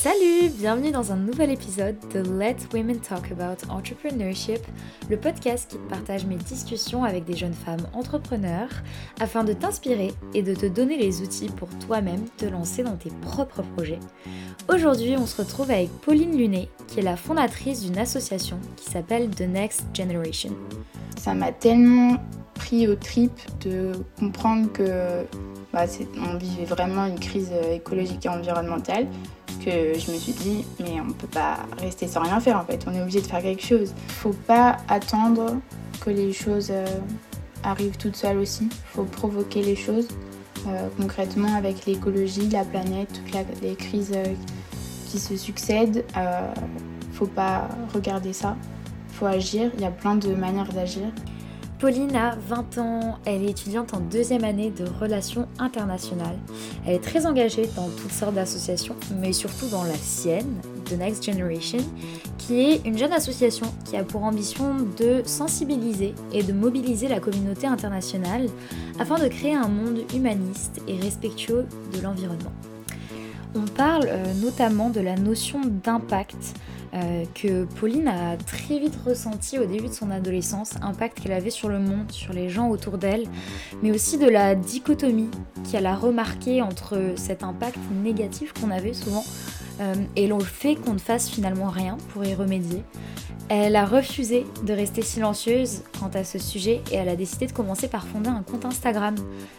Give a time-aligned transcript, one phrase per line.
[0.00, 4.60] Salut, bienvenue dans un nouvel épisode de Let Women Talk About Entrepreneurship,
[5.10, 8.68] le podcast qui partage mes discussions avec des jeunes femmes entrepreneurs
[9.18, 13.10] afin de t'inspirer et de te donner les outils pour toi-même te lancer dans tes
[13.22, 13.98] propres projets.
[14.72, 19.28] Aujourd'hui, on se retrouve avec Pauline Lunet, qui est la fondatrice d'une association qui s'appelle
[19.30, 20.50] The Next Generation.
[21.16, 22.18] Ça m'a tellement
[22.54, 25.24] pris au trip de comprendre que
[25.72, 25.86] bah,
[26.24, 29.08] on vivait vraiment une crise écologique et environnementale
[29.64, 32.84] que je me suis dit mais on peut pas rester sans rien faire en fait,
[32.86, 33.94] on est obligé de faire quelque chose.
[34.08, 35.56] Faut pas attendre
[36.00, 36.86] que les choses euh,
[37.62, 40.08] arrivent toutes seules aussi, faut provoquer les choses
[40.66, 44.34] euh, concrètement avec l'écologie, la planète, toutes les crises euh,
[45.10, 46.04] qui se succèdent.
[47.12, 48.56] faut pas regarder ça,
[49.12, 51.08] faut agir, il y a plein de manières d'agir.
[51.78, 56.36] Pauline a 20 ans, elle est étudiante en deuxième année de relations internationales.
[56.84, 61.24] Elle est très engagée dans toutes sortes d'associations, mais surtout dans la sienne, The Next
[61.24, 61.78] Generation,
[62.36, 67.20] qui est une jeune association qui a pour ambition de sensibiliser et de mobiliser la
[67.20, 68.48] communauté internationale
[68.98, 72.52] afin de créer un monde humaniste et respectueux de l'environnement.
[73.54, 76.54] On parle euh, notamment de la notion d'impact
[76.94, 81.50] euh, que Pauline a très vite ressenti au début de son adolescence, impact qu'elle avait
[81.50, 83.24] sur le monde, sur les gens autour d'elle,
[83.82, 85.30] mais aussi de la dichotomie
[85.70, 89.24] qu'elle a remarqué entre cet impact négatif qu'on avait souvent
[89.80, 92.82] euh, et le fait qu'on ne fasse finalement rien pour y remédier.
[93.50, 97.52] Elle a refusé de rester silencieuse quant à ce sujet et elle a décidé de
[97.52, 99.14] commencer par fonder un compte Instagram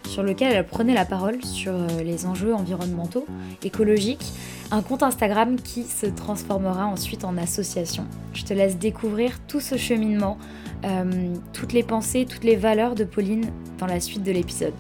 [0.08, 3.26] sur lequel elle prenait la parole sur euh, les enjeux environnementaux,
[3.64, 4.32] écologiques,
[4.70, 8.06] un compte Instagram qui se transformera ensuite en association.
[8.34, 10.38] Je te laisse découvrir tout ce cheminement,
[10.86, 14.74] euh, toutes les pensées, toutes les valeurs de Pauline dans la suite de l'épisode.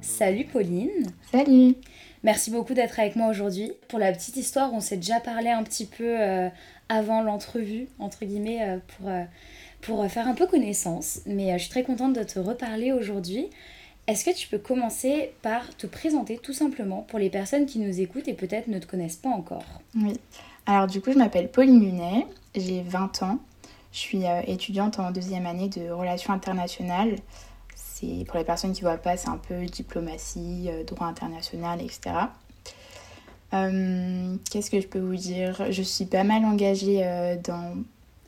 [0.00, 1.76] Salut Pauline Salut
[2.24, 3.72] Merci beaucoup d'être avec moi aujourd'hui.
[3.88, 6.48] Pour la petite histoire, on s'est déjà parlé un petit peu euh,
[6.88, 9.10] avant l'entrevue, entre guillemets, euh, pour,
[9.82, 11.20] pour faire un peu connaissance.
[11.26, 13.48] Mais je suis très contente de te reparler aujourd'hui.
[14.06, 18.00] Est-ce que tu peux commencer par te présenter tout simplement pour les personnes qui nous
[18.00, 19.64] écoutent et peut-être ne te connaissent pas encore?
[19.96, 20.12] Oui.
[20.66, 23.38] Alors du coup, je m'appelle Pauline Lunet, j'ai 20 ans.
[23.92, 27.16] Je suis euh, étudiante en deuxième année de relations internationales.
[27.94, 31.80] C'est pour les personnes qui ne voient pas, c'est un peu diplomatie, euh, droit international,
[31.80, 32.16] etc.
[33.52, 35.70] Euh, qu'est-ce que je peux vous dire?
[35.70, 37.04] Je suis pas mal engagée
[37.44, 37.76] dans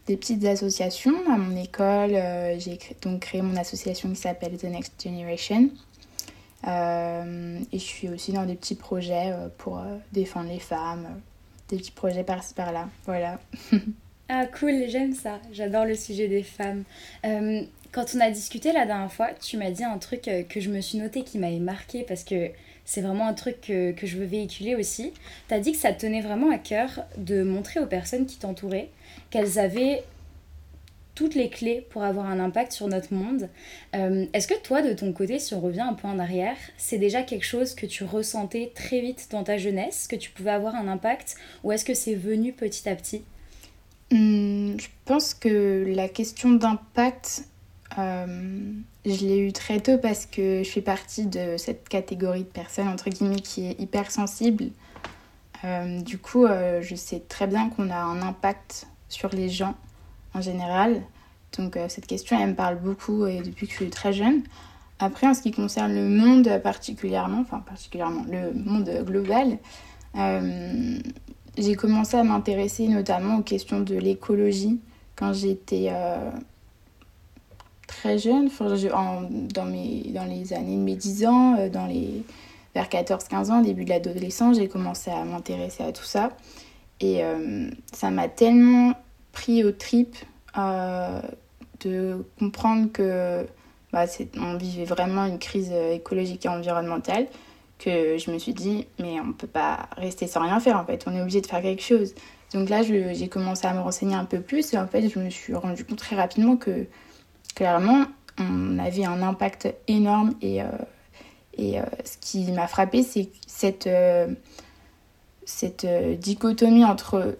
[0.06, 1.14] des petites associations.
[1.30, 5.70] À mon école, euh, j'ai donc créé mon association qui s'appelle The Next Generation.
[6.66, 11.06] Euh, et je suis aussi dans des petits projets euh, pour défendre les femmes,
[11.68, 12.88] des petits projets par-ci par-là.
[13.04, 13.40] Voilà.
[14.28, 15.40] ah cool, j'aime ça.
[15.52, 16.84] J'adore le sujet des femmes.
[17.96, 20.82] Quand on a discuté la dernière fois, tu m'as dit un truc que je me
[20.82, 22.50] suis noté qui m'avait marqué parce que
[22.84, 25.14] c'est vraiment un truc que, que, je veux véhiculer aussi.
[25.48, 28.36] Tu as dit que ça te tenait vraiment à cœur de montrer aux personnes qui
[28.36, 28.90] t'entouraient
[29.30, 30.04] qu'elles avaient
[31.14, 33.48] toutes les clés pour avoir un impact sur notre monde.
[33.94, 36.98] Euh, est-ce que toi, de ton côté, si on revient un peu en arrière, c'est
[36.98, 40.74] déjà quelque chose que tu ressentais très vite dans ta jeunesse, que tu pouvais avoir
[40.74, 43.24] un impact, ou est-ce que c'est venu petit à petit?
[44.10, 47.46] Hmm, Je pense que la question d'impact,
[47.98, 48.72] euh,
[49.04, 52.88] je l'ai eu très tôt parce que je fais partie de cette catégorie de personnes,
[52.88, 54.66] entre guillemets, qui est hypersensible.
[55.64, 59.74] Euh, du coup, je sais très bien qu'on a un impact sur les gens
[60.34, 61.02] en général.
[61.56, 64.42] Donc euh, cette question, elle me parle beaucoup depuis que je suis très jeune.
[64.98, 69.58] Après, en ce qui concerne le monde particulièrement, enfin particulièrement le monde global,
[70.16, 70.98] euh,
[71.58, 74.80] j'ai commencé à m'intéresser notamment aux questions de l'écologie
[75.14, 76.30] quand j'étais euh,
[78.06, 78.48] très jeune,
[79.52, 82.22] dans, mes, dans les années de mes 10 ans, dans les,
[82.74, 86.30] vers 14-15 ans, début de l'adolescence, j'ai commencé à m'intéresser à tout ça.
[87.00, 88.92] Et euh, ça m'a tellement
[89.32, 90.14] pris au trip
[90.56, 91.20] euh,
[91.80, 93.44] de comprendre que
[93.92, 94.04] bah,
[94.38, 97.26] on vivait vraiment une crise écologique et environnementale
[97.78, 100.84] que je me suis dit, mais on ne peut pas rester sans rien faire en
[100.84, 102.14] fait, on est obligé de faire quelque chose.
[102.54, 105.28] Donc là, j'ai commencé à me renseigner un peu plus et en fait, je me
[105.28, 106.86] suis rendu compte très rapidement que
[107.56, 108.04] clairement,
[108.38, 110.66] on avait un impact énorme et, euh,
[111.58, 113.88] et ce qui m'a frappé, c'est cette
[115.46, 117.38] cette euh, dichotomie entre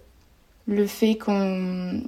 [0.65, 2.01] le fait qu'on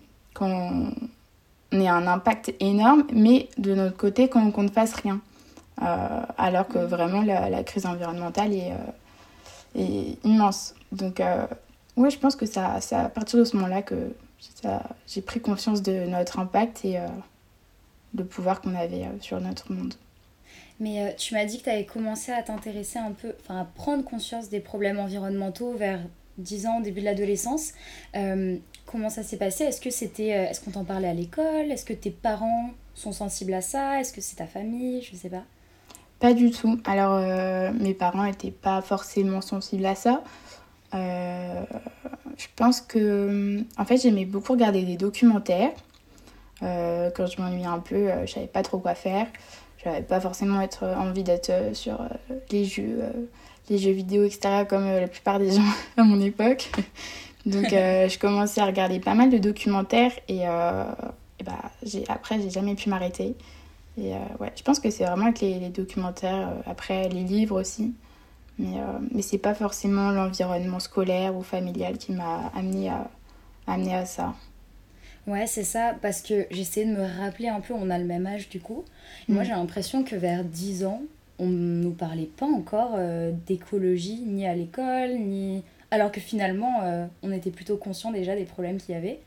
[1.72, 5.22] ait un impact énorme, mais de notre côté qu'on ne fasse rien.
[5.82, 8.74] Euh, alors que vraiment la, crise environnementale est,
[9.78, 10.74] euh, immense.
[10.92, 11.46] Donc euh,
[11.96, 14.14] oui, je pense que ça, c'est à partir de ce moment-là que
[15.08, 16.98] j'ai pris conscience de notre impact et
[18.16, 19.94] le pouvoir qu'on avait sur notre monde.
[20.80, 24.04] Mais tu m'as dit que tu avais commencé à t'intéresser un peu, enfin à prendre
[24.04, 26.00] conscience des problèmes environnementaux vers
[26.38, 27.74] 10 ans, au début de l'adolescence.
[28.86, 29.66] comment ça s'est passé?
[29.66, 31.70] Est-ce que c'était, est-ce qu'on t'en parlait à l'école?
[31.70, 34.00] Est-ce que tes parents sont sensibles à ça?
[34.00, 35.02] Est-ce que c'est ta famille?
[35.02, 35.44] Je sais pas.
[36.20, 36.80] Pas du tout.
[36.86, 40.24] Alors, euh, mes parents n'étaient pas forcément sensibles à ça.
[40.94, 41.64] Euh,
[42.38, 43.64] je pense que.
[43.78, 45.72] En fait, j'aimais beaucoup regarder des documentaires.
[46.62, 49.28] Euh, quand je m'ennuyais un peu, je savais pas trop quoi faire.
[49.84, 52.00] J'avais pas forcément être, envie d'être sur
[52.52, 53.02] les jeux,
[53.70, 56.70] les jeux vidéo, etc., comme la plupart des gens à mon époque.
[57.46, 61.72] Donc, je commençais à regarder pas mal de documentaires et, et bah,
[62.10, 63.36] après, j'ai jamais pu m'arrêter.
[64.00, 67.60] Et euh, ouais, je pense que c'est vraiment avec les, documentaires, euh, après les livres
[67.60, 67.94] aussi.
[68.58, 73.10] Mais, euh, mais c'est pas forcément l'environnement scolaire ou familial qui m'a amené à,
[73.68, 74.34] amené à ça.
[75.30, 78.26] Ouais, c'est ça, parce que j'essaie de me rappeler un peu, on a le même
[78.26, 78.84] âge du coup.
[79.28, 79.46] Et Moi, mm.
[79.46, 81.02] j'ai l'impression que vers 10 ans,
[81.38, 82.98] on ne nous parlait pas encore
[83.48, 85.64] d'écologie, ni à l'école, ni.
[85.92, 86.82] Alors que finalement,
[87.24, 89.20] on était plutôt conscient déjà des problèmes qu'il y avait.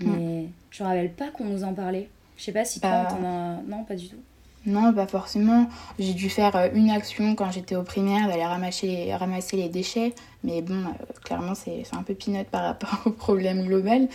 [0.00, 0.10] Mm.
[0.10, 2.08] Mais je me rappelle pas qu'on nous en parlait.
[2.36, 3.62] Je sais pas si toi, t'en as...
[3.68, 4.18] Non, pas du tout.
[4.66, 5.68] Non, pas forcément.
[5.98, 9.68] J'ai dû faire euh, une action quand j'étais au primaire, d'aller ramasser les, ramasser les
[9.68, 10.14] déchets.
[10.42, 14.08] Mais bon, euh, clairement, c'est un peu peanut par rapport au problème global.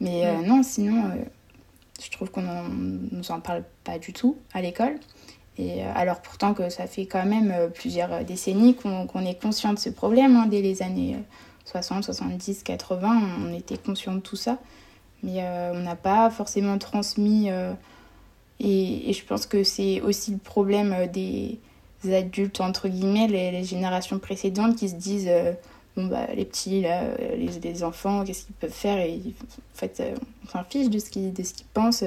[0.00, 1.10] Mais euh, non, sinon,
[2.02, 4.96] je trouve qu'on ne nous en parle pas du tout à l'école.
[5.58, 9.90] Et alors pourtant que ça fait quand même plusieurs décennies qu'on est conscient de ce
[9.90, 10.36] problème.
[10.36, 10.46] Hein.
[10.46, 11.16] Dès les années
[11.66, 14.58] 60, 70, 80, on était conscient de tout ça
[15.22, 17.50] mais euh, on n'a pas forcément transmis.
[17.50, 17.72] Euh,
[18.58, 21.58] et, je pense que c'est aussi le problème euh, des
[22.12, 25.30] adultes, entre guillemets, les, générations précédentes qui se disent
[25.96, 27.04] bon, bah, les petits, là,
[27.36, 28.98] les, enfants, qu'est-ce qu'ils peuvent faire?
[28.98, 29.20] Et,
[29.74, 30.02] En fait,
[30.44, 31.32] on s'en fiche de ce qu'ils
[31.72, 32.04] pensent.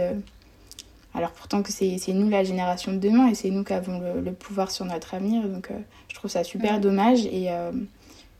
[1.15, 4.31] Alors pourtant que c'est nous la génération de demain et c'est nous qui avons le,
[4.31, 5.47] pouvoir sur notre avenir.
[5.47, 5.69] Donc
[6.09, 7.49] je trouve ça super dommage et,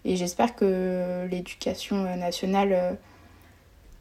[0.06, 2.98] et j'espère que l'éducation nationale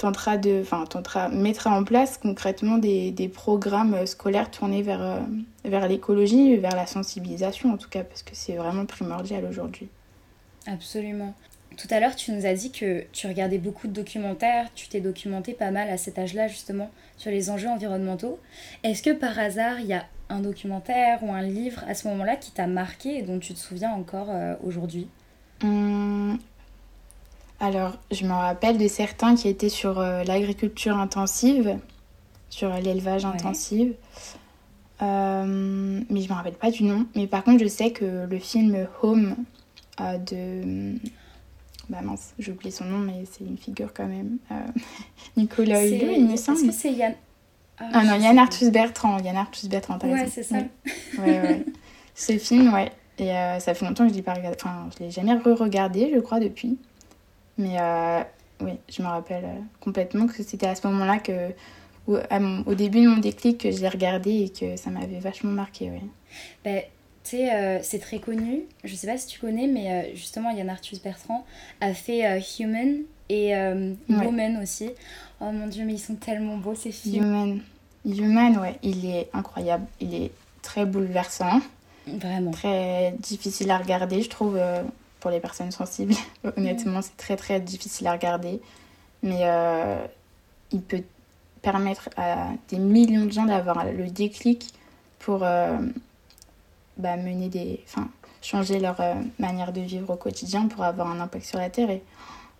[0.02, 5.20] tentera de, enfin, tentera, mettra en place concrètement des, des programmes scolaires tournés vers, euh,
[5.64, 9.88] vers l'écologie, vers la sensibilisation en tout cas, parce que c'est vraiment primordial aujourd'hui.
[10.66, 11.34] Absolument.
[11.76, 15.00] Tout à l'heure, tu nous as dit que tu regardais beaucoup de documentaires, tu t'es
[15.00, 18.38] documenté pas mal à cet âge-là justement sur les enjeux environnementaux.
[18.82, 22.36] Est-ce que par hasard, il y a un documentaire ou un livre à ce moment-là
[22.36, 25.08] qui t'a marqué et dont tu te souviens encore euh, aujourd'hui?
[25.62, 26.38] Hum,
[27.60, 31.78] alors, je me rappelle de certains qui étaient sur euh, l'agriculture intensive,
[32.50, 33.92] sur l'élevage intensif.
[35.00, 37.06] Euh, mais je me rappelle pas du nom.
[37.14, 39.36] Mais par contre, je sais que le film Home
[40.00, 40.98] euh, de.
[41.88, 44.38] Bah mince, j'ai oublié son nom, mais c'est une figure quand même.
[45.36, 46.58] Nicolas Hulot, il me semble.
[46.58, 47.14] Est-ce que c'est Yann.
[47.78, 49.18] Ah, ah non, Yann Arthus Bertrand.
[49.18, 50.56] Yann Arthus Bertrand, Ouais, c'est ça.
[51.18, 51.64] Ouais, ouais.
[52.14, 52.92] Ce film, ouais.
[53.18, 53.28] Et
[53.60, 54.56] ça fait longtemps que je pas regardé.
[54.60, 56.78] Enfin, je l'ai jamais re-regardé, je crois, depuis.
[57.58, 58.22] Mais euh,
[58.60, 61.50] oui, je me rappelle euh, complètement que c'était à ce moment-là que,
[62.06, 65.90] au début de mon déclic, que je l'ai regardé et que ça m'avait vachement marqué.
[65.90, 66.00] Oui.
[66.64, 66.82] Ben,
[67.24, 68.62] tu sais, euh, c'est très connu.
[68.84, 71.44] Je sais pas si tu connais, mais justement, Yann Arthus Bertrand
[71.80, 73.54] a fait Human et
[74.08, 74.90] Woman aussi.
[75.40, 77.24] Oh mon dieu, mais ils sont tellement beaux ces films.
[77.24, 77.60] Human.
[78.04, 79.86] Human, ouais, il est incroyable.
[80.00, 80.30] Il est
[80.62, 81.60] très bouleversant.
[82.06, 82.50] Vraiment.
[82.50, 84.58] Très difficile à regarder, je trouve
[85.22, 86.14] pour les personnes sensibles.
[86.56, 88.60] Honnêtement, c'est très très difficile à regarder.
[89.22, 90.04] Mais euh,
[90.72, 91.02] il peut
[91.62, 94.74] permettre à des millions de gens d'avoir le déclic
[95.20, 95.78] pour euh,
[97.02, 97.80] bah, mener des.
[97.86, 98.08] Enfin,
[98.40, 101.90] changer leur euh, manière de vivre au quotidien pour avoir un impact sur la Terre.
[101.90, 102.02] Et...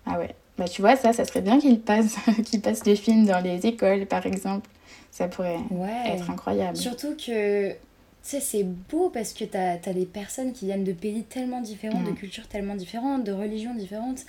[0.07, 0.35] Ah ouais.
[0.59, 3.67] Bah, tu vois, ça, ça serait bien qu'ils passent, qu'ils passent des films dans les
[3.67, 4.69] écoles, par exemple.
[5.11, 5.59] Ça pourrait
[6.07, 6.77] être incroyable.
[6.77, 7.75] Surtout que
[8.23, 11.61] tu sais, c'est beau parce que tu as, des personnes qui viennent de pays tellement
[11.61, 12.15] différents, de mm.
[12.15, 14.21] cultures tellement différentes, de religions différentes,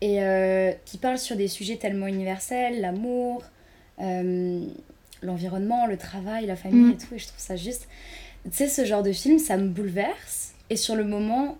[0.00, 3.44] et euh, qui parlent sur des sujets tellement universels, l'amour,
[4.00, 4.66] euh,
[5.22, 6.90] l'environnement, le travail, la famille mm.
[6.90, 7.14] et tout.
[7.14, 7.88] Et je trouve ça juste.
[8.50, 10.52] Tu sais, ce genre de film, ça me bouleverse.
[10.70, 11.58] Et sur le moment,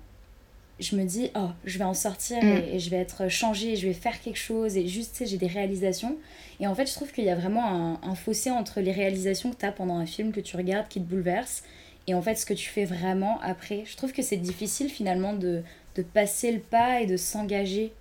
[0.79, 2.63] je me dis, oh, je vais en sortir mm.
[2.73, 4.77] et, je vais être changée, je vais faire quelque chose.
[4.77, 6.17] Et juste, tu sais, j'ai des réalisations.
[6.61, 9.51] Et en fait, je trouve qu'il y a vraiment un, un, fossé entre les réalisations
[9.51, 11.63] que tu as pendant un film que tu regardes qui te bouleverse
[12.07, 13.85] et en fait ce que tu fais vraiment après.
[13.85, 15.63] Je trouve que c'est difficile finalement de,
[15.97, 17.93] de passer le pas et de s'engager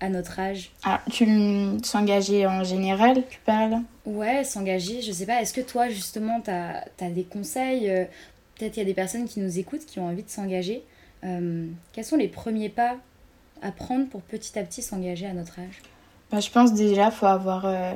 [0.00, 1.26] à notre âge Alors, tu
[1.82, 3.76] s'engager en général, tu parles?
[4.06, 8.04] Ouais, s'engager, je sais pas, est-ce que toi justement tu as, des conseils euh,
[8.56, 10.82] Peut-être il y a des personnes qui nous écoutent qui ont envie de s'engager.
[11.24, 12.96] Euh, quels sont les premiers pas
[13.62, 15.82] à prendre pour petit à petit s'engager à notre âge?
[16.30, 17.92] Bah, Je pense déjà faut avoir, euh,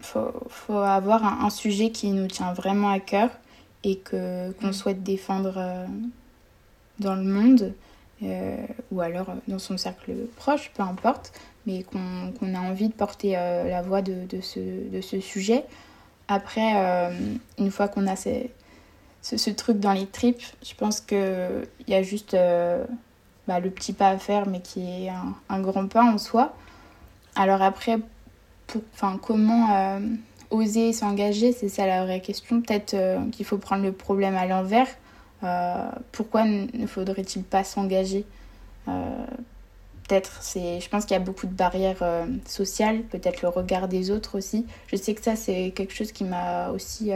[0.00, 3.30] faut, faut, avoir un, sujet qui nous tient vraiment à cœur
[3.82, 5.86] et que qu'on souhaite défendre
[7.00, 7.74] dans le monde.
[8.22, 8.56] Euh,
[8.92, 11.32] ou alors euh, dans son cercle proche, peu importe,
[11.66, 15.64] mais qu'on a envie de porter euh, la voix de, ce, de, ce, sujet.
[16.28, 17.10] Après,
[17.58, 18.30] une fois qu'on a ce,
[19.20, 22.34] ce, truc dans les tripes, je pense qu'il y a juste
[23.46, 25.10] bah, le petit pas à faire, mais qui est
[25.50, 26.54] un, grand pas en soi.
[27.34, 27.98] Alors après,
[28.66, 28.82] pour,
[29.20, 30.00] comment
[30.50, 32.62] oser s'engager, c'est ça la vraie question.
[32.62, 32.96] Peut-être
[33.32, 34.88] qu'il faut prendre le problème à l'envers
[36.12, 38.24] pourquoi ne faudrait-il pas s'engager?
[38.88, 38.92] Euh,
[40.06, 43.88] Peut-être, c'est, je pense qu'il y a beaucoup de barrières euh, sociales, peut-être le regard
[43.88, 44.66] des autres aussi.
[44.86, 47.12] Je sais que ça, c'est quelque chose qui m'a aussi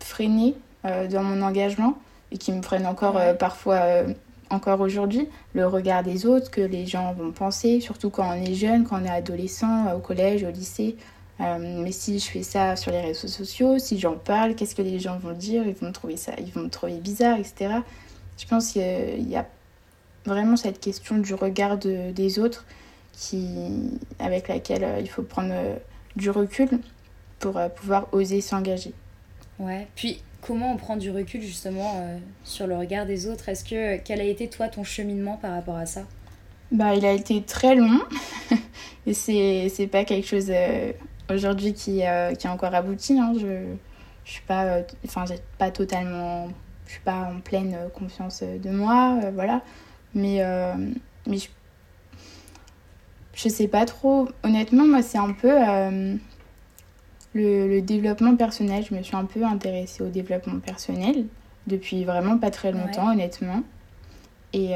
[0.00, 1.98] freiné dans mon engagement
[2.32, 4.04] et qui me freine encore parfois
[4.48, 8.54] encore aujourd'hui, le regard des autres, que les gens vont penser, surtout quand on est
[8.54, 10.96] jeune, quand on est adolescent, au collège, au lycée.
[11.40, 14.82] Euh, mais si je fais ça sur les réseaux sociaux, si j'en parle, qu'est-ce que
[14.82, 15.66] les gens vont dire?
[15.66, 17.76] Ils vont me trouver ça, ils vont me trouver bizarre, etc.
[18.38, 19.46] Je pense qu'il y a
[20.24, 22.64] vraiment cette question du regard des autres
[23.12, 25.76] qui, avec laquelle euh, il faut prendre euh,
[26.16, 26.68] du recul
[27.40, 28.92] pour pouvoir oser s'engager.
[29.58, 29.86] Ouais.
[29.96, 32.02] Puis comment on prend du recul justement
[32.42, 33.48] sur le regard des autres?
[33.50, 36.02] Est-ce que quel a été toi ton cheminement par rapport à ça?
[36.72, 38.00] Bah, il a été très long
[39.06, 40.50] et c'est c'est pas quelque chose
[41.30, 43.18] aujourd'hui qui, euh, qui est encore abouti.
[43.18, 43.32] Hein.
[43.38, 43.74] Je
[44.24, 46.48] je suis pas, euh, enfin, j'ai pas totalement,
[46.86, 49.60] je suis pas en pleine confiance de moi, euh, voilà.
[50.14, 50.42] Mais,
[51.26, 51.48] mais je,
[53.34, 54.28] je sais pas trop.
[54.44, 55.50] Honnêtement, moi, c'est un peu
[57.34, 58.84] le, le, développement personnel.
[58.88, 61.26] Je me suis un peu intéressée au développement personnel
[61.66, 63.64] depuis vraiment pas très longtemps, honnêtement.
[64.52, 64.74] Et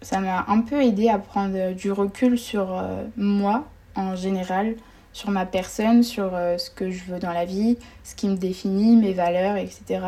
[0.00, 2.80] ça m'a un peu aidé à prendre du recul sur
[3.16, 4.76] moi en général
[5.12, 8.36] sur ma personne, sur euh, ce que je veux dans la vie, ce qui me
[8.36, 10.00] définit, mes valeurs, etc.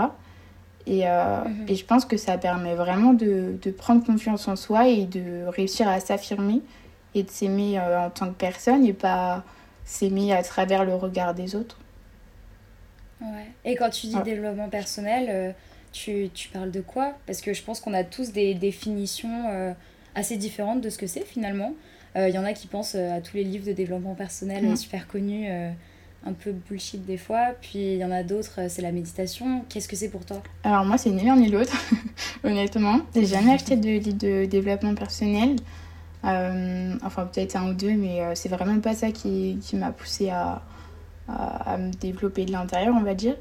[0.87, 1.67] Et, euh, mhm.
[1.69, 5.47] et je pense que ça permet vraiment de, de, prendre confiance en soi et de
[5.47, 6.61] réussir à s'affirmer
[7.15, 9.45] et de s'aimer euh, en tant que personne et pas
[9.85, 11.79] s'aimer à travers le regard des autres.
[13.21, 13.51] Ouais.
[13.65, 15.55] Et quand tu dis développement personnel,
[15.93, 17.13] tu, tu, parles de quoi?
[17.27, 19.75] Parce que je pense qu'on a tous des définitions
[20.15, 21.73] assez différentes de ce que c'est finalement.
[22.15, 24.65] Il euh, y en a qui pensent euh, à tous les livres de développement personnel
[24.65, 24.77] mm.
[24.77, 25.71] super connus, euh,
[26.25, 27.49] un peu bullshit des fois.
[27.61, 29.65] Puis il y en a d'autres, c'est la méditation.
[29.69, 30.43] Qu'est-ce que c'est pour toi?
[30.63, 31.77] Alors moi, c'est ni l'un ni l'autre,
[32.45, 33.01] honnêtement.
[33.15, 35.57] J'ai jamais acheté de livre de développement personnel.
[36.23, 40.63] enfin, peut-être un ou deux, mais c'est vraiment pas ça qui, qui m'a poussé à,
[41.29, 43.35] à, me développer de l'intérieur, on va dire.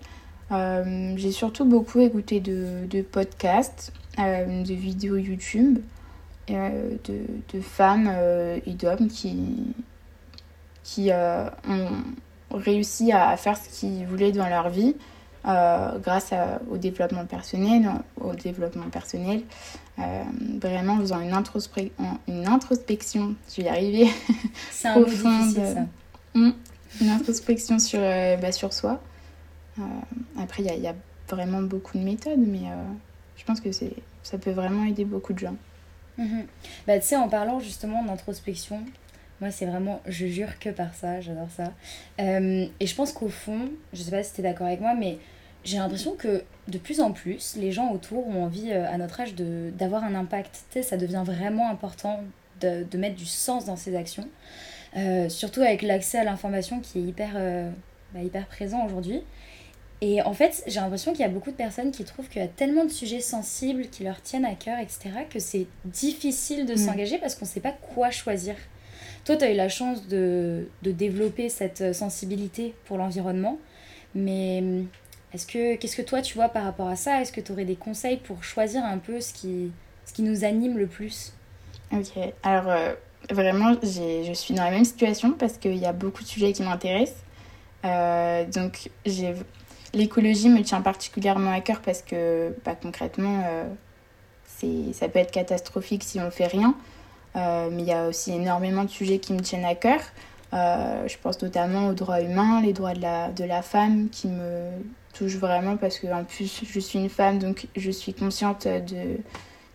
[1.15, 5.79] j'ai surtout beaucoup écouté de, de podcasts, de vidéos YouTube.
[6.49, 7.21] Euh, de,
[7.53, 9.73] de, femmes euh, et d'hommes qui,
[10.83, 11.89] qui euh, ont
[12.51, 14.93] réussi à faire ce qu'ils voulaient dans leur vie
[15.45, 16.33] grâce
[16.69, 19.43] au développement personnel, au développement personnel,
[20.61, 21.33] vraiment en faisant une,
[22.29, 24.09] une introspection, je vais y arriver,
[24.85, 25.87] un profonde.
[26.33, 26.51] Hmm,
[27.01, 29.01] une introspection sur, bah, sur soi.
[30.39, 30.95] après, il y, y a,
[31.29, 32.69] vraiment beaucoup de méthodes, mais
[33.35, 35.55] je pense que ça peut vraiment aider beaucoup de gens.
[36.17, 38.83] Bah, tu sais, en parlant justement d'introspection,
[39.41, 41.73] moi, c'est vraiment, je jure que par ça, j'adore ça.
[42.21, 44.93] Euh, et je pense qu'au fond, je sais pas si tu es d'accord avec moi,
[44.93, 45.17] mais
[45.65, 49.19] j'ai l'impression que de plus en plus, les gens autour ont envie, euh, à notre
[49.19, 50.63] âge, d'avoir un impact.
[50.71, 52.21] Tu sais, ça devient vraiment important
[52.61, 54.29] de, de, mettre du sens dans ses actions.
[54.95, 57.33] Euh, surtout avec l'accès à l'information qui est hyper,
[58.13, 59.23] bah, hyper présent aujourd'hui.
[60.05, 62.45] Et en fait, j'ai l'impression qu'il y a beaucoup de personnes qui trouvent qu'il y
[62.45, 66.73] a tellement de sujets sensibles qui leur tiennent à cœur, etc., que c'est difficile de
[66.73, 66.77] mm.
[66.77, 68.55] s'engager parce qu'on ne sait pas quoi choisir.
[69.23, 73.59] Toi, tu as eu la chance de, de, développer cette sensibilité pour l'environnement,
[74.13, 74.87] mais mm,
[75.33, 77.21] est-ce que, qu'est-ce que toi tu vois par rapport à ça?
[77.21, 79.71] Est-ce que tu aurais des conseils pour choisir un peu ce qui,
[80.03, 81.31] ce qui nous anime le plus?
[81.93, 82.11] Ok,
[82.43, 82.93] alors euh,
[83.29, 86.63] vraiment, je suis dans la même situation parce qu'il y a beaucoup de sujets qui
[86.63, 87.23] m'intéressent.
[87.85, 89.33] Euh, donc, j'ai
[89.93, 93.63] L'écologie me tient particulièrement à cœur parce que bah, concrètement, euh,
[94.93, 96.75] ça peut être catastrophique si on ne fait rien.
[97.35, 99.99] Euh, mais il y a aussi énormément de sujets qui me tiennent à cœur.
[100.53, 104.27] Euh, je pense notamment aux droits humains, les droits de la, de la femme qui
[104.27, 104.69] me
[105.13, 109.17] touchent vraiment parce que en plus je suis une femme donc je suis consciente de,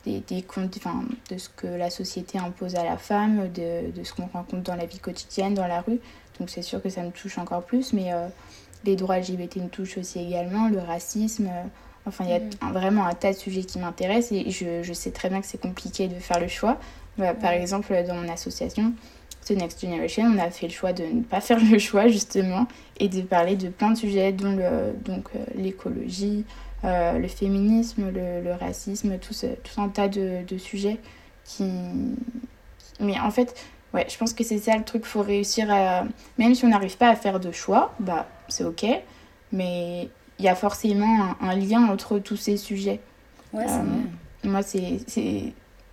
[0.05, 4.27] des, des de ce que la société impose à la femme, de, de ce qu'on
[4.27, 6.01] rencontre dans la vie quotidienne, dans la rue.
[6.39, 8.13] Donc c'est sûr que ça me touche encore plus, mais
[8.85, 11.47] les droits LGBT me touchent aussi également, le racisme.
[11.47, 11.62] euh,
[12.06, 14.92] enfin, il y a un- vraiment un tas de sujets qui m'intéressent et je, je
[14.92, 16.78] sais très bien que c'est compliqué de faire le choix.
[17.18, 18.92] Bah, Par exemple, dans mon association,
[19.47, 22.66] The Next Generation, on a fait le choix de ne pas faire le choix justement
[23.00, 26.44] et de parler de plein de sujets, dont le, donc euh, l'écologie,
[26.85, 30.99] euh, le féminisme, le, le racisme, tout, ce, tout un tas de, de sujets
[31.44, 31.64] qui...
[33.00, 33.54] Mais en fait,
[33.94, 36.04] ouais, je pense que c'est ça le truc, faut réussir à...
[36.37, 38.85] Même si on n'arrive pas à faire de choix, bah c'est ok,
[39.52, 43.00] mais il y a forcément un, un lien entre tous ces sujets.
[43.52, 43.83] Ouais, Euh.
[44.45, 45.00] Moi, c'est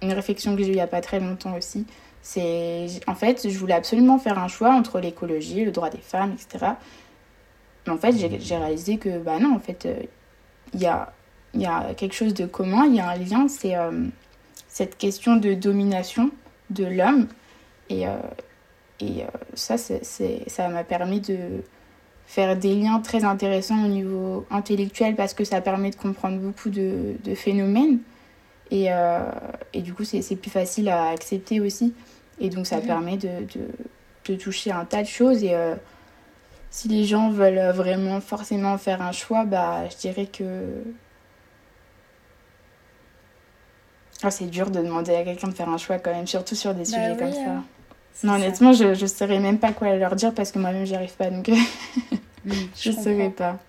[0.01, 1.85] une réflexion que j'ai eue il n'y a pas très longtemps aussi.
[2.21, 6.33] C'est En fait, je voulais absolument faire un choix entre l'écologie, le droit des femmes,
[6.33, 6.73] etc.
[7.87, 9.95] Mais en fait, j'ai réalisé que, bah non, en fait, euh,
[10.73, 11.11] il y, a,
[11.55, 14.07] y a quelque chose de commun, il y a un lien, c'est euh,
[14.67, 16.29] cette question de domination
[16.69, 17.27] de l'homme.
[17.89, 18.05] Et,
[18.99, 20.03] et ça, c'est-
[20.49, 21.63] ça m'a permis de
[22.27, 26.69] faire des liens très intéressants au niveau intellectuel parce que ça permet de comprendre beaucoup
[26.69, 27.99] de, de phénomènes.
[28.71, 29.19] Et, euh,
[29.73, 31.93] et du coup, c'est plus facile à accepter aussi.
[32.39, 33.67] Et donc, ça permet de, de,
[34.27, 35.43] de toucher un tas de choses.
[35.43, 35.75] Et euh,
[36.71, 40.43] si les gens veulent vraiment forcément faire un choix, bah, je dirais que.
[44.23, 46.73] Ah, c'est dur de demander à quelqu'un de faire un choix quand même, surtout sur
[46.73, 47.39] des Bah sujets oui, comme ça.
[47.51, 47.63] hein.
[47.65, 47.74] C'est
[48.23, 48.35] Non, ça.
[48.35, 51.29] honnêtement, je ne saurais même pas quoi leur dire parce que moi-même, j'y arrive pas.
[51.29, 51.49] Donc,
[52.45, 53.59] Mm, je ne saurais pas.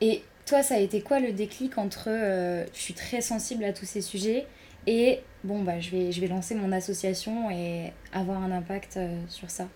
[0.00, 3.72] Et toi, ça a été quoi le déclic entre euh, je suis très sensible à
[3.72, 4.46] tous ces sujets
[4.86, 9.20] et bon, bah, je vais, je vais lancer mon association et avoir un impact euh,
[9.28, 9.68] sur ça?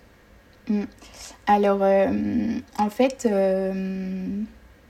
[1.46, 3.28] Alors, euh, en fait,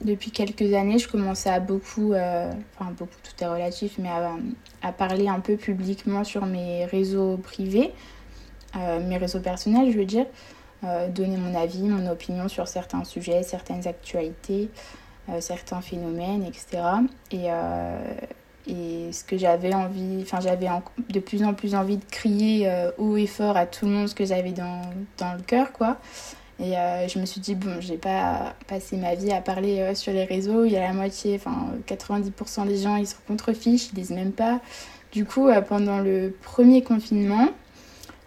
[0.02, 4.33] depuis quelques années, je commençais à beaucoup, enfin beaucoup, tout est relatif, mais à,
[4.83, 7.92] à parler un peu publiquement sur mes réseaux privés,
[9.00, 10.26] mes réseaux personnels, je veux dire,
[10.85, 14.68] euh, donner mon avis, mon opinion sur certains sujets, certaines actualités,
[15.29, 16.83] euh, certains phénomènes, etc.
[17.31, 17.98] Et, euh,
[18.68, 20.68] ce que j'avais envie, enfin j'avais
[21.09, 24.09] de plus en plus envie de crier euh, haut et fort à tout le monde
[24.09, 24.83] ce que j'avais dans,
[25.20, 25.98] le cœur, quoi.
[26.59, 29.94] Et euh, je me suis dit, bon, j'ai pas passé ma vie à parler euh,
[29.94, 30.64] sur les réseaux.
[30.64, 34.33] Il y a la moitié, enfin 90% des gens, ils se contrefichent, ils lisent même
[34.33, 34.61] pas.
[35.12, 37.48] Du coup, euh, pendant le premier confinement,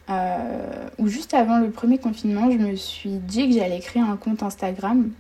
[0.09, 4.17] euh, ou juste avant le premier confinement, je me suis dit que j'allais créer un
[4.17, 5.11] compte Instagram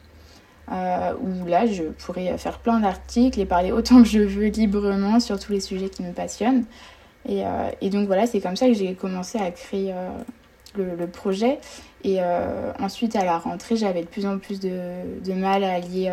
[0.71, 5.19] euh, où là, je pourrais faire plein d'articles et parler autant que je veux librement
[5.19, 6.65] sur tous les sujets qui me passionnent.
[7.27, 10.09] Et, euh, donc voilà, c'est comme ça que j'ai commencé à créer euh,
[10.75, 11.59] le, projet.
[12.03, 12.19] Et
[12.79, 14.79] ensuite, à la rentrée, j'avais de plus en plus de,
[15.25, 16.11] de mal à lier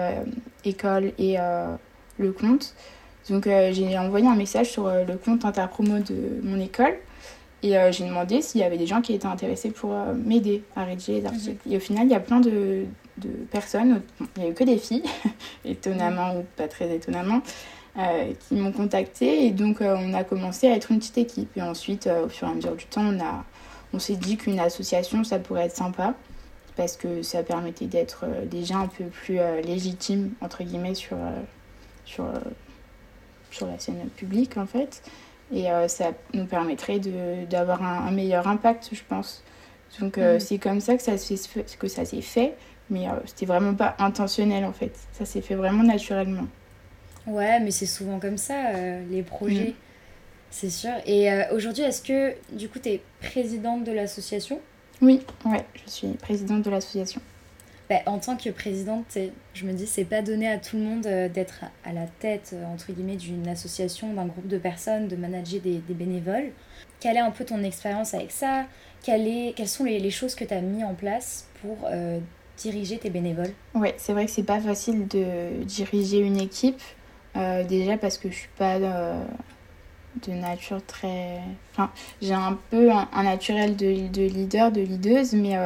[0.64, 1.36] école et
[2.18, 2.74] le compte.
[3.30, 6.96] Donc j'ai envoyé un message sur le compte interpromo de mon école.
[7.62, 10.62] Et euh, j'ai demandé s'il y avait des gens qui étaient intéressés pour euh, m'aider
[10.74, 11.68] à rédiger les articles.
[11.68, 12.84] Et au final, il y a plein de,
[13.18, 15.04] de personnes, bon, il n'y a eu que des filles,
[15.64, 17.40] étonnamment ou pas très étonnamment,
[17.98, 19.46] euh, qui m'ont contacté.
[19.46, 21.56] Et donc, on a commencé à être une petite équipe.
[21.56, 23.44] Et ensuite, au fur et à mesure du temps, on, a,
[23.94, 26.14] on s'est dit qu'une association, ça pourrait être sympa.
[26.76, 31.16] Parce que ça permettait d'être déjà un peu plus légitime, entre guillemets, sur,
[32.04, 32.26] sur,
[33.50, 35.02] sur la scène publique, en fait.
[35.52, 36.98] Et euh, ça nous permettrait
[37.48, 39.42] d'avoir un, un meilleur impact, je pense.
[40.00, 40.40] Donc, euh, Mhm.
[40.40, 41.64] c'est comme ça que ça s'est fait,
[42.20, 42.54] fait.
[42.90, 44.92] Mais euh, c'était vraiment pas intentionnel, en fait.
[45.12, 46.46] Ça s'est fait vraiment naturellement.
[47.26, 49.74] Ouais, mais c'est souvent comme ça, euh, les projets,
[50.50, 50.92] c'est sûr.
[51.06, 54.60] Et euh, aujourd'hui, est-ce que du coup, tu es présidente de l'association?
[55.02, 57.20] Oui, ouais, je suis présidente de l'association.
[57.88, 59.16] Bah, en tant que présidente,
[59.54, 62.50] je me dis, c'est pas donné à tout le monde euh, d'être à la tête,
[62.52, 66.50] euh, entre guillemets, d'une association, d'un groupe de personnes, de manager des, bénévoles.
[66.98, 68.64] Quelle est un peu ton expérience avec ça?
[69.04, 72.18] Quelles sont les, choses que tu as mis en place pour euh,
[72.56, 73.52] diriger tes bénévoles?
[73.74, 76.82] Ouais, c'est vrai que c'est pas facile de diriger une équipe.
[77.68, 81.38] déjà parce que je suis pas de nature très.
[81.72, 85.56] Enfin, j'ai un peu un, naturel de, de leader, de leaduse, mais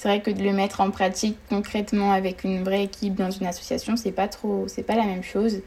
[0.00, 3.46] c'est vrai que de le mettre en pratique concrètement avec une vraie équipe dans une
[3.46, 5.60] association, c'est pas trop, c'est pas la même chose.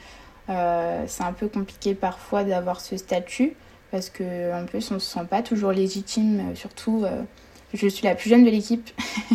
[0.50, 3.54] Euh, c'est un peu compliqué parfois d'avoir ce statut
[3.91, 7.04] parce que en plus on se sent pas toujours légitime, euh, surtout.
[7.06, 7.22] euh,
[7.76, 8.89] je suis la plus jeune de l'équipe,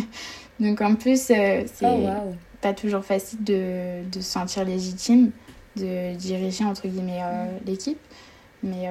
[0.59, 5.31] donc en plus euh, c'est Oh waouh pas toujours facile de, de se sentir légitime,
[5.77, 7.99] de diriger entre guillemets euh, l'équipe.
[8.63, 8.89] Mais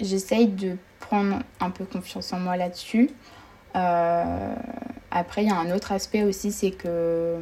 [0.00, 3.10] j'essaye de prendre un peu confiance en moi là-dessus.
[3.76, 4.54] Euh,
[5.10, 7.36] après, il y a un autre aspect aussi, c'est que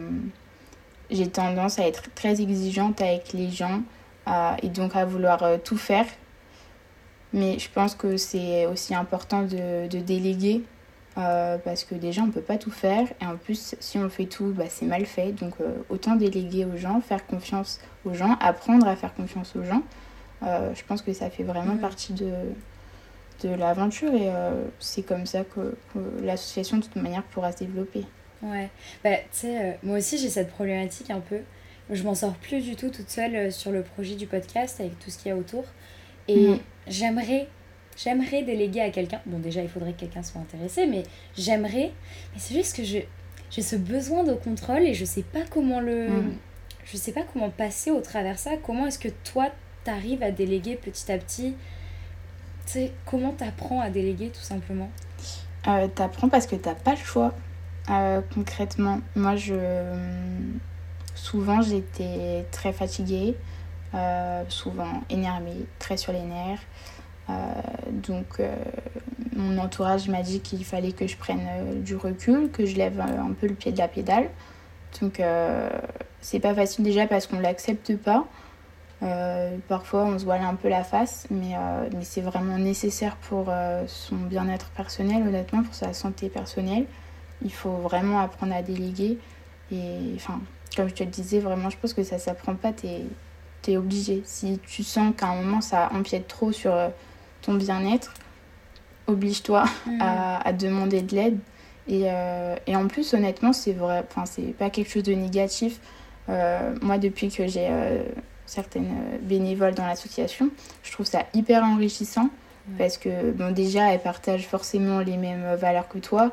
[1.11, 3.83] j'ai tendance à être très exigeante avec les gens
[4.63, 6.07] et donc à vouloir tout faire.
[7.33, 10.63] Mais je pense que c'est aussi important de, de déléguer
[11.17, 14.27] parce que déjà on ne peut pas tout faire et en plus si on fait
[14.27, 15.55] tout bah, c'est mal fait donc
[15.89, 19.83] autant déléguer aux gens, faire confiance aux gens, apprendre à faire confiance aux gens.
[20.43, 22.33] je pense que ça fait vraiment partie de,
[23.43, 25.77] de l'aventure et euh, c'est comme ça que,
[26.23, 28.05] l'association de toute manière pourra se développer.
[28.43, 28.71] Ouais,
[29.05, 31.41] bah, tu sais, euh, moi aussi j'ai cette problématique un peu.
[31.91, 34.99] Je m'en sors plus du tout toute seule euh, sur le projet du podcast avec
[34.99, 35.65] tout ce qu'il y a autour.
[36.29, 36.59] Et mm.
[36.87, 37.49] j'aimerais
[37.97, 39.21] j'aimerais déléguer à quelqu'un.
[39.27, 41.03] Bon, déjà, il faudrait que quelqu'un soit intéressé, mais
[41.37, 41.93] j'aimerais.
[42.33, 43.09] Mais c'est juste que j'ai
[43.51, 46.09] ce besoin de contrôle et je sais pas comment le.
[46.09, 46.37] Mm.
[46.85, 48.53] Je sais pas comment passer au travers ça.
[48.65, 49.51] Comment est-ce que toi,
[49.85, 51.55] t'arrives à déléguer petit à petit
[53.07, 54.91] comment t'apprends à déléguer tout simplement?
[55.67, 57.35] Euh, T'apprends parce que t'as pas le choix.
[57.91, 59.55] Euh, concrètement, moi, je
[61.15, 63.37] souvent j'étais très fatiguée,
[63.95, 66.63] euh, souvent énervée, très sur les nerfs.
[67.93, 68.41] donc,
[69.37, 73.33] mon entourage m'a dit qu'il fallait que je prenne du recul, que je lève un
[73.33, 74.31] peu le pied de la pédale.
[75.01, 75.23] Donc,
[76.21, 78.27] c'est pas facile déjà parce qu'on l'accepte pas.
[79.03, 83.17] Euh, parfois, on se voile un peu la face, mais, euh, mais c'est vraiment nécessaire
[83.17, 86.85] pour euh, son bien-être personnel, honnêtement, pour sa santé personnelle.
[87.43, 89.19] Il faut vraiment apprendre à déléguer.
[89.73, 90.41] Et enfin,
[90.77, 92.87] comme je te le disais, vraiment, je pense que ça ne s'apprend pas, tu
[93.71, 94.23] es, obligé.
[94.25, 96.75] Si tu sens qu'à un moment, ça empiète trop sur
[97.41, 98.13] ton bien-être,
[99.07, 99.99] oblige-toi mmh.
[100.01, 101.39] à, à, demander de l'aide.
[101.89, 102.07] Et,
[102.67, 105.81] et, en plus, honnêtement, c'est vrai, enfin, c'est pas quelque chose de négatif.
[106.29, 107.69] moi, depuis que j'ai
[108.51, 110.51] certaines euh, bénévoles dans l'association.
[110.83, 112.29] Je trouve ça hyper enrichissant
[112.79, 116.33] parce que bon, déjà, elles partagent forcément les mêmes valeurs que toi,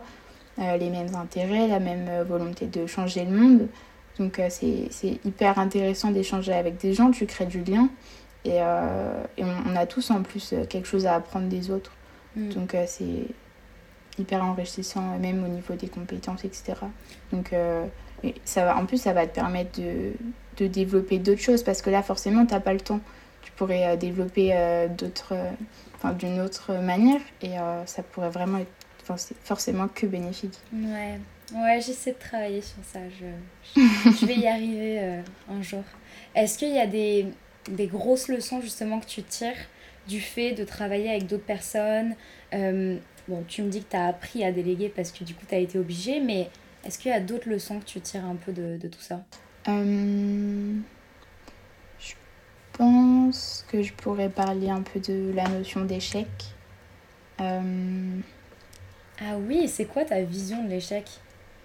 [0.60, 3.67] euh, les mêmes intérêts, la même euh, volonté de changer le monde.
[4.19, 4.89] Donc c'est
[5.25, 7.88] hyper intéressant d'échanger avec des gens, tu crées du lien
[8.45, 11.91] et, et on, a tous en plus quelque chose à apprendre des autres.
[12.36, 12.49] Mm.
[12.49, 13.27] Donc c'est
[14.17, 16.80] hyper enrichissant même au niveau des compétences, etc.
[17.32, 17.53] Donc
[18.43, 20.13] ça va, en plus ça va te permettre de,
[20.57, 22.99] de développer d'autres choses parce que là, forcément, tu n'as pas le temps.
[23.43, 25.51] Tu pourrais euh, développer euh, d'autres, euh,
[25.95, 27.51] enfin, d'une autre manière et
[27.85, 30.57] ça pourrait vraiment être forcément que bénéfique.
[30.73, 31.17] Ouais,
[31.53, 32.99] ouais j'essaie de travailler sur ça.
[33.09, 33.79] Je,
[34.11, 35.83] je, vais y arriver un jour.
[36.35, 37.27] Est-ce qu'il y a des,
[37.69, 39.55] des, grosses leçons justement que tu tires
[40.09, 42.15] du fait de travailler avec d'autres personnes?
[42.51, 45.55] Bon, tu me dis que tu as appris à déléguer parce que du coup, tu
[45.55, 46.49] as été obligé, mais
[46.85, 49.23] est-ce qu'il y a d'autres leçons que tu tires un peu de tout ça?
[49.67, 50.73] Euh,
[51.99, 52.13] je
[52.73, 56.27] pense que je pourrais parler un peu de la notion d'échec.
[57.41, 58.19] Euh,
[59.19, 61.10] ah oui, c'est quoi ta vision de l'échec?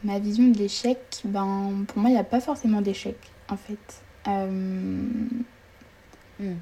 [0.05, 3.17] Ma vision de l'échec, ben, pour moi, il n'y a pas forcément d'échec,
[3.49, 4.03] en fait.
[4.27, 4.47] Euh,
[6.41, 6.55] hmm.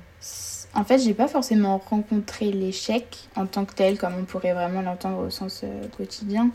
[0.75, 4.83] En fait, j'ai pas forcément rencontré l'échec en tant que tel, comme on pourrait vraiment
[4.83, 5.65] l'entendre au sens
[5.97, 6.51] quotidien.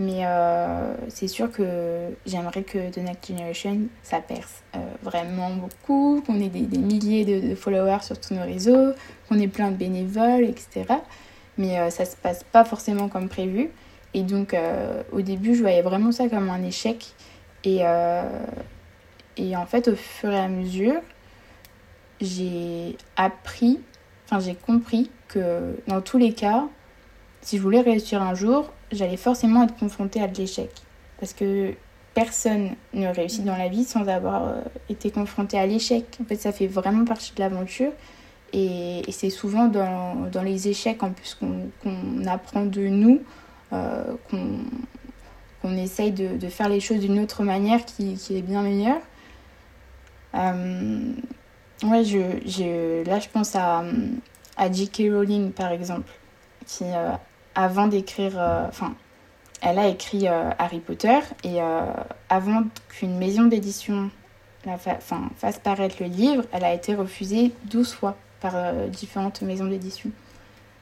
[0.00, 6.22] Mais euh, c'est sûr que j'aimerais que The Next Generation, ça perce euh, vraiment beaucoup,
[6.26, 8.94] qu'on ait des, milliers de, followers sur tous nos réseaux,
[9.28, 10.86] qu'on ait plein de bénévoles, etc.
[11.58, 13.68] Mais euh, ça se passe pas forcément comme prévu.
[14.14, 14.56] Et donc,
[15.12, 17.12] au début, je voyais vraiment ça comme un échec.
[17.62, 17.82] Et,
[19.36, 21.00] et en fait, au fur et à mesure,
[22.20, 23.78] j'ai appris,
[24.24, 26.64] enfin, j'ai compris que dans tous les cas,
[27.42, 30.70] si je voulais réussir un jour, j'allais forcément être confrontée à de l'échec.
[31.18, 31.74] Parce que
[32.14, 36.18] personne ne réussit dans la vie sans avoir euh, été confronté à l'échec.
[36.20, 37.92] En fait, ça fait vraiment partie de l'aventure.
[38.52, 43.22] Et, c'est souvent dans, dans, les échecs en plus qu'on apprend de nous,
[43.72, 48.62] euh, qu'on essaye de, de, faire les choses d'une autre manière qui, qui, est bien
[48.62, 49.00] meilleure.
[50.34, 51.12] Euh,
[51.84, 53.84] ouais, je, là je pense à,
[54.56, 55.02] à J.K.
[55.12, 56.10] Rowling par exemple,
[56.66, 56.84] qui
[57.60, 58.32] avant d'écrire.
[58.36, 58.94] Euh, enfin,
[59.62, 61.82] elle a écrit euh, Harry Potter et euh,
[62.28, 64.10] avant qu'une maison d'édition
[65.36, 68.54] fasse paraître le livre, elle a été refusée 12 fois par
[68.88, 70.10] différentes maisons d'édition.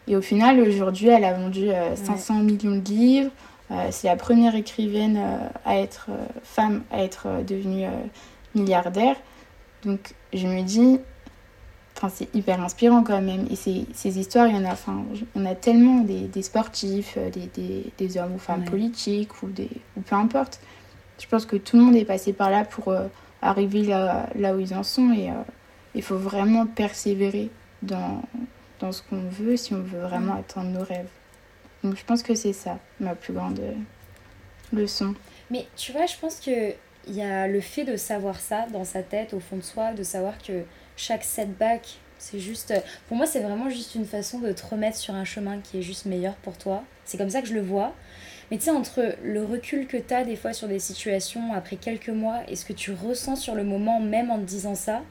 [0.09, 3.31] Et au final, aujourd'hui, elle a vendu 500 millions de livres.
[3.91, 5.21] c'est la première écrivaine
[5.65, 6.09] à être
[6.43, 7.87] femme à être devenue
[8.57, 9.15] milliardaire.
[9.85, 10.99] Donc je me dis,
[11.99, 13.47] Enfin, c'est hyper inspirant quand même.
[13.51, 17.15] Et ces, ces histoires, il y en a, enfin, on a tellement des, des sportifs,
[17.17, 20.61] euh, des, des, des, hommes ou femmes politiques ou, des, ou peu importe.
[21.19, 23.09] Je pense que tout le monde est passé par là pour euh,
[23.43, 25.13] arriver là, là où ils en sont.
[25.13, 25.35] Et euh,
[25.97, 27.51] il faut vraiment persévérer
[27.83, 28.23] dans,
[28.79, 31.11] dans ce qu'on veut si on veut vraiment atteindre nos rêves.
[31.83, 33.61] Donc je pense que c'est ça, ma plus grande
[34.73, 35.17] leçon.
[35.51, 36.75] Mais tu vois, je pense qu'il
[37.09, 40.05] y a le fait de savoir ça dans sa tête, au fond de soi, de
[40.05, 40.63] savoir que
[40.99, 42.75] chaque setback, c'est juste.
[43.07, 45.83] Pour moi, c'est vraiment juste une façon de te remettre sur un chemin qui est
[45.83, 46.85] juste meilleur pour toi.
[47.05, 47.95] C'est comme ça que je le vois.
[48.51, 51.77] Mais tu sais, entre le recul que tu as des fois sur des situations après
[51.77, 55.03] quelques mois et ce que tu ressens sur le moment, même en te disant ça,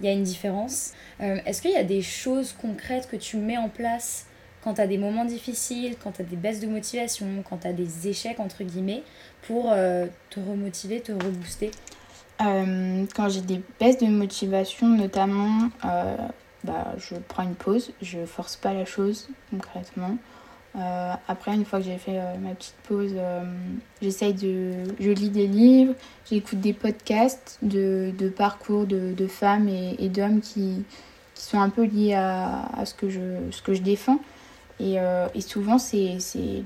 [0.00, 0.92] il y a une différence.
[1.20, 4.26] Euh, Est-ce qu'il y a des choses concrètes que tu mets en place
[4.62, 7.68] quand tu as des moments difficiles, quand tu as des baisses de motivation, quand tu
[7.68, 9.02] as des échecs, entre guillemets,
[9.42, 11.70] pour euh, te remotiver, te rebooster?
[12.40, 16.16] Euh, quand j'ai des baisses de motivation, notamment, euh,
[16.64, 20.16] bah, je prends une pause, je force pas la chose concrètement.
[20.76, 23.14] Euh, après, une fois que j'ai fait ma petite pause,
[24.02, 24.72] j'essaye de.
[24.98, 25.94] Je lis des livres,
[26.28, 30.82] j'écoute des podcasts de, de parcours de, de femmes et, et d'hommes qui,
[31.36, 33.20] qui sont un peu liés à, à ce, que je,
[33.52, 34.18] ce que je défends.
[34.80, 34.96] Et,
[35.36, 36.18] et souvent, c'est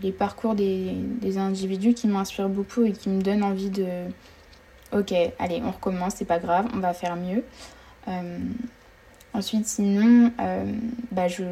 [0.03, 3.85] les parcours des, des individus qui m'inspirent beaucoup et qui me donnent envie de.
[4.93, 7.45] Ok, allez, on recommence, c'est pas grave, on va faire mieux.
[8.09, 8.39] Euh,
[9.35, 10.73] ensuite, sinon, euh,
[11.13, 11.45] bah, je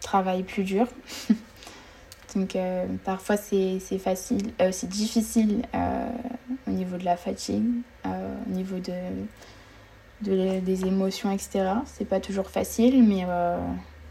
[0.00, 0.86] travaille plus dur.
[2.36, 5.62] Donc, euh, parfois, c'est facile, c'est difficile
[6.68, 7.64] au niveau de la fatigue,
[8.04, 8.92] au niveau de,
[10.22, 11.64] de- des émotions, etc.
[11.86, 13.26] C'est pas toujours facile, mais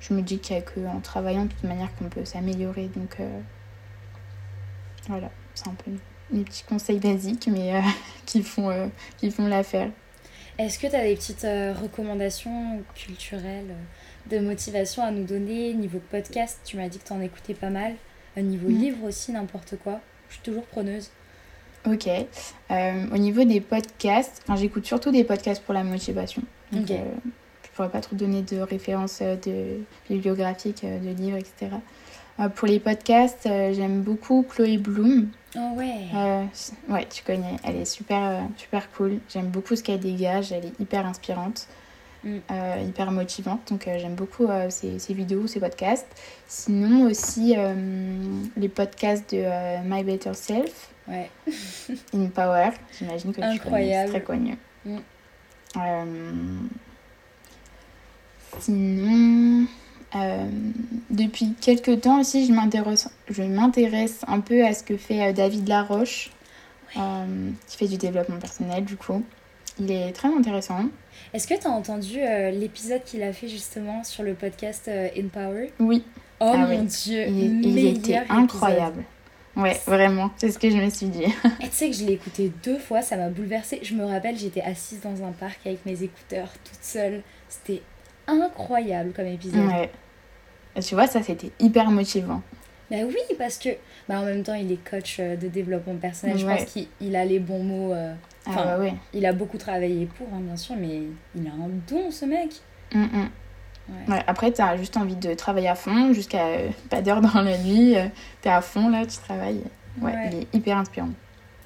[0.01, 2.89] je me dis qu'il n'y a qu'en travaillant de toute manière qu'on peut s'améliorer.
[2.93, 3.15] Donc,
[5.07, 5.91] voilà, c'est un peu
[6.31, 7.81] mes petits conseils basiques, mais euh,
[8.25, 8.87] qui font, euh,
[9.17, 9.89] qui font l'affaire.
[10.57, 13.73] Est-ce que tu as des petites euh, recommandations culturelles
[14.29, 17.69] de motivation à nous donner Niveau podcast, tu m'as dit que tu en écoutais pas
[17.69, 17.93] mal.
[18.37, 18.77] Niveau Mm.
[18.79, 19.99] livre aussi, n'importe quoi.
[20.29, 21.09] Je suis toujours preneuse.
[21.85, 22.07] Ok.
[22.69, 26.43] Au niveau des podcasts, j'écoute surtout des podcasts pour la motivation.
[26.71, 26.91] Donc, Ok.
[26.91, 27.03] euh,
[27.63, 31.71] je pourrais pas trop donner de références de bibliographiques, de livres, etc.
[32.55, 35.29] Pour les podcasts, j'aime beaucoup Chloé Bloom.
[35.55, 36.45] Oh ouais Euh,
[36.89, 37.55] ouais, tu connais.
[37.63, 39.19] Elle est super, euh, super cool.
[39.29, 40.51] J'aime beaucoup ce qu'elle dégage.
[40.51, 41.67] Elle est hyper inspirante,
[42.23, 42.37] Mm.
[42.51, 43.61] euh, hyper motivante.
[43.71, 46.07] Donc, euh, j'aime beaucoup ses, ses vidéos, ses podcasts.
[46.47, 47.55] Sinon, aussi
[48.57, 50.89] les podcasts de My Better Self.
[51.07, 51.29] Ouais.
[52.13, 54.55] In Power, j'imagine que tu connais, très connu.
[54.85, 54.97] Mm.
[58.59, 59.67] Sinon,
[60.15, 60.45] euh,
[61.09, 66.31] depuis quelques temps aussi, je m'intéresse, un peu à ce que fait euh, David Laroche,
[66.97, 69.23] euh, qui fait du développement personnel du coup.
[69.79, 70.85] Il est très intéressant.
[71.33, 75.71] Est-ce que tu as entendu euh, l'épisode qu'il a fait justement sur le podcast Empower?
[75.79, 76.03] Oui,
[76.41, 76.85] Oh Ah mon oui.
[76.85, 78.23] dieu, il, était épisode.
[78.29, 79.03] incroyable.
[79.55, 81.23] Ouais, vraiment, c'est ce que je me suis dit.
[81.61, 83.79] Et tu sais que je l'ai écouté deux fois, ça m'a bouleversée.
[83.83, 87.23] Je me rappelle, j'étais assise dans un parc avec mes écouteurs, toute seule.
[87.49, 87.81] C'était
[88.29, 89.65] incroyable comme épisode.
[89.67, 89.89] Ouais.
[90.81, 92.41] Tu vois, ça c'était hyper motivant.
[92.91, 93.69] Bah oui, parce que
[94.07, 96.37] bah en même temps, il est coach euh, de développement personnel.
[96.37, 97.93] Je pense qu'il il a les bons mots.
[97.93, 98.13] euh,
[98.47, 98.93] Enfin, Ah ouais.
[99.13, 101.01] Il a beaucoup travaillé pour, hein, bien sûr, mais
[101.35, 102.49] il a un don, ce mec.
[102.93, 103.29] Mm, mm.
[103.89, 104.13] Ouais.
[104.15, 107.41] Ouais, après, tu as juste envie de travailler à fond jusqu'à euh, pas d'heure dans
[107.41, 107.95] la nuit.
[108.41, 109.61] tu es à fond là, tu travailles.
[110.01, 110.29] Ouais, Ouais.
[110.31, 111.09] il est hyper inspirant.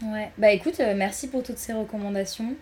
[0.03, 0.31] Ouais.
[0.37, 2.53] Bah écoute, euh, merci pour toutes ces recommandations.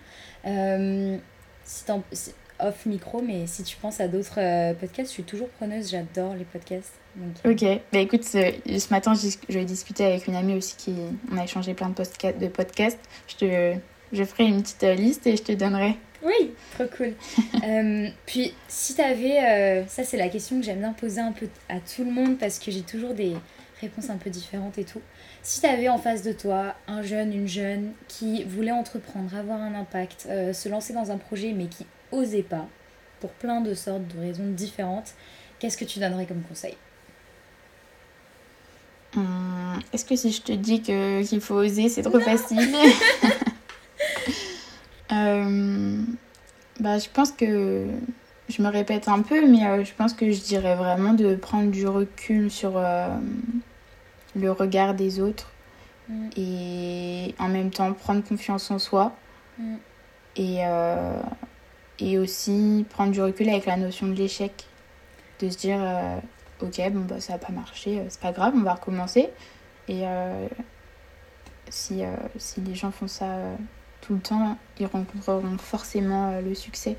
[0.46, 1.18] Euh,
[1.64, 5.50] si si- off micro, mais si tu penses à d'autres euh, podcasts, je suis toujours
[5.50, 5.90] preneuse.
[5.92, 6.94] J'adore les podcasts.
[7.16, 9.14] Donc, euh, Ok, bah écoute, ce, ce matin,
[9.50, 10.96] j'ai discuté avec une amie aussi qui.
[11.32, 13.00] On a échangé plein de, podcasts.
[13.28, 13.74] Je, te,
[14.14, 15.98] je ferai une petite euh, liste et je te donnerai.
[16.24, 17.14] Oui, trop cool.
[17.64, 21.48] Euh, puis, si t'avais, euh, ça c'est la question que j'aime bien poser un peu
[21.70, 23.36] à tout le monde parce que j'ai toujours des
[23.80, 25.02] réponses un peu différentes et tout.
[25.44, 29.76] Si t'avais en face de toi un jeune, une jeune qui voulait entreprendre, avoir un
[29.76, 32.68] impact, euh, se lancer dans un projet mais qui osait pas,
[33.20, 35.14] pour plein de sortes de raisons différentes,
[35.60, 36.76] qu'est-ce que tu donnerais comme conseil?
[39.16, 42.74] Hum, Est-ce que si je te dis que qu'il faut oser, c'est trop facile?
[45.12, 46.02] Euh,
[46.80, 47.88] bah, Je pense que
[48.50, 51.72] je me répète un peu, mais euh, je pense que je dirais vraiment de prendre
[51.72, 53.08] du recul sur euh,
[54.36, 55.48] le regard des autres
[56.10, 56.30] Mm.
[56.36, 59.16] et en même temps prendre confiance en soi
[59.60, 59.76] Mm.
[60.36, 61.14] et, euh,
[62.02, 64.66] et aussi prendre du recul avec la notion de l'échec.
[65.40, 66.18] De se dire, euh,
[66.62, 69.30] ok, bon, bah, ça n'a pas marché, euh, c'est pas grave, on va recommencer.
[69.88, 70.48] Et euh,
[71.70, 72.04] si,
[72.38, 73.28] si les gens font ça
[74.02, 76.98] tout le temps, ils rencontreront forcément le succès.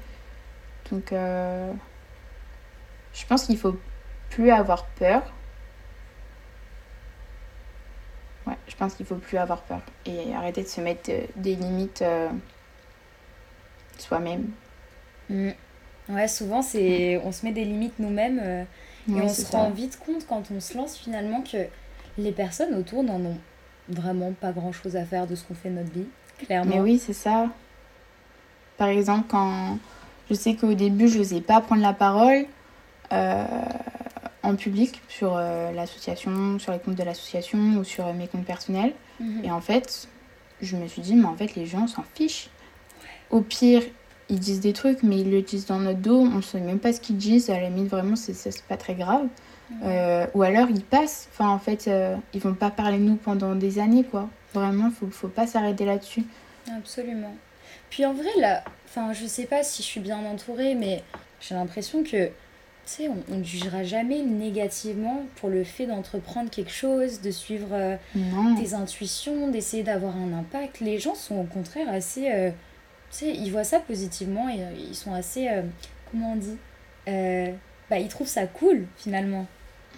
[0.91, 1.73] Donc, je
[3.29, 3.79] pense qu'il faut
[4.31, 5.23] plus avoir peur.
[8.47, 12.05] Ouais, je pense qu'il faut plus avoir peur et arrêter de se mettre des limites
[13.99, 14.51] soi-même.
[15.33, 15.51] Mm.
[16.09, 18.65] Ouais, souvent c'est, on se met des limites nous-mêmes euh,
[19.09, 19.59] et on se ça.
[19.59, 21.67] rend vite compte quand on se lance finalement que
[22.19, 23.39] les personnes autour n'en ont
[23.89, 26.07] vraiment pas grand-chose à faire de ce qu'on fait de notre vie,
[26.39, 26.71] clairement.
[26.75, 27.49] Mais oui, c'est ça.
[28.77, 29.79] Par exemple, quand,
[30.29, 32.47] Je sais qu'au début, je n'osais pas prendre la parole
[33.13, 33.45] euh,
[34.43, 38.93] en public sur euh, l'association, sur les comptes de l'association ou sur mes comptes personnels.
[39.21, 39.45] Mhm.
[39.45, 40.09] Et en fait,
[40.61, 42.49] je me suis dit, mais en fait, les gens s'en fichent.
[43.31, 43.83] Au pire,
[44.33, 46.79] ils disent des trucs, mais ils le disent dans notre dos, on ne sait même
[46.79, 49.27] pas ce qu'ils disent, à la limite, vraiment, c'est c'est pas très grave.
[49.85, 53.17] Euh, ou alors, ils passent, enfin, en fait, euh, ils vont pas parler de nous
[53.17, 54.29] pendant des années, quoi.
[54.55, 56.25] Vraiment, faut, faut pas s'arrêter là-dessus.
[56.77, 57.35] Absolument.
[57.91, 61.03] Puis en vrai, là, enfin, je sais pas si je suis bien entourée, mais
[61.41, 62.33] j'ai l'impression que, tu
[62.87, 67.97] sais, on ne jugera jamais négativement pour le fait d'entreprendre quelque chose, de suivre euh,
[68.59, 70.81] tes intuitions, d'essayer d'avoir un impact.
[70.81, 72.51] Les gens sont au contraire assez, euh,
[73.19, 75.63] sais, ils voient ça positivement et euh, ils sont assez, euh,
[76.11, 76.57] comment on dit,
[77.09, 77.53] Euh,
[77.91, 79.47] bah, ils trouvent ça cool finalement.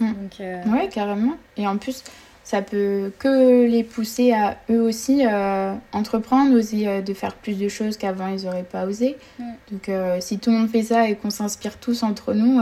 [0.00, 0.12] Mm.
[0.12, 1.37] Donc, Ouais, carrément.
[1.57, 2.03] Et en plus,
[2.44, 7.59] ça peut que les pousser à eux aussi euh, entreprendre, oser euh, de faire plus
[7.59, 9.16] de choses qu'avant ils n'auraient pas osé.
[9.38, 9.53] Mm.
[9.72, 12.61] Donc euh, si tout le monde fait ça et qu'on s'inspire tous entre nous,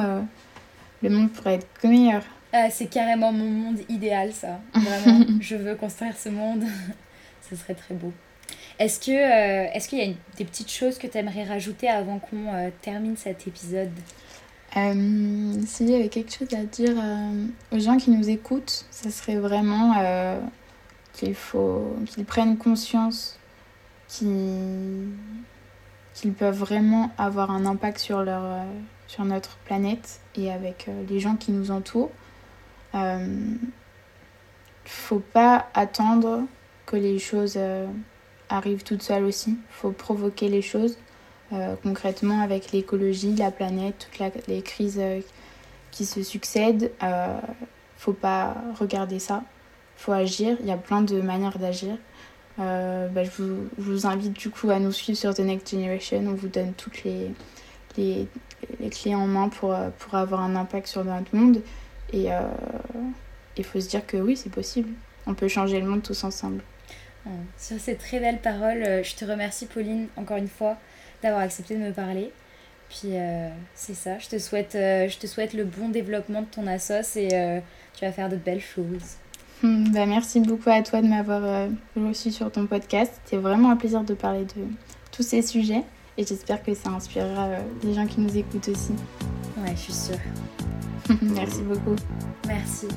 [1.02, 2.22] le monde pourrait être que meilleur.
[2.52, 4.60] Ah, c'est carrément mon monde idéal, ça.
[4.74, 6.62] Vraiment, je veux construire ce monde.
[7.50, 8.12] ce serait très beau.
[8.82, 12.52] Est-ce euh, est-ce qu'il y a des petites choses que tu aimerais rajouter avant qu'on
[12.52, 13.92] euh, termine cet épisode?
[14.76, 19.10] Euh, S'il y avait quelque chose à dire euh, aux gens qui nous écoutent, ça
[19.10, 19.94] serait vraiment
[21.12, 23.38] qu'il faut qu'ils prennent conscience
[24.08, 25.12] qu'ils
[26.36, 28.64] peuvent vraiment avoir un impact sur, leur,
[29.06, 32.10] sur notre planète et avec les gens qui nous entourent.
[32.96, 33.54] Euh,
[34.84, 36.42] faut pas attendre
[36.84, 37.56] que les choses
[38.52, 39.56] arrivent toutes seules aussi.
[39.70, 40.96] faut provoquer les choses.
[41.52, 45.20] Euh, concrètement avec l'écologie, la planète, toutes les crises euh,
[45.90, 46.90] qui se succèdent.
[47.02, 47.38] Euh,
[47.98, 49.42] faut pas regarder ça,
[49.96, 50.56] faut agir.
[50.60, 51.96] Il y a plein de manières d'agir.
[52.58, 53.30] Euh, bah, je,
[53.78, 56.24] vous, invite du coup à nous suivre sur The Next Generation.
[56.26, 57.30] On vous donne toutes les,
[57.98, 58.28] les,
[58.90, 61.62] clés en main pour, pour avoir un impact sur notre monde.
[62.14, 62.28] Et
[63.56, 64.90] il faut se dire que oui, c'est possible.
[65.26, 66.62] On peut changer le monde tous ensemble.
[67.56, 70.76] Sur ces très belles paroles, euh, je te remercie Pauline encore une fois
[71.22, 72.32] d'avoir accepté de me parler.
[72.92, 76.46] Puis euh, c'est ça, je te, souhaite, euh, je te souhaite le bon développement de
[76.46, 77.60] ton assos et euh,
[77.94, 79.16] tu vas faire de belles choses.
[79.62, 83.12] Bah, merci beaucoup à toi de m'avoir reçu sur ton podcast.
[83.24, 84.66] C'était vraiment un plaisir de parler de
[85.10, 85.84] tous ces sujets
[86.18, 87.48] et j'espère que ça inspirera
[87.82, 88.92] les gens qui nous écoutent aussi.
[89.56, 90.18] Ouais, je suis sûre.
[91.22, 91.96] merci beaucoup.
[92.46, 92.88] Merci.